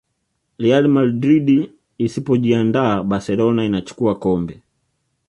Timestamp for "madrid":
0.87-1.69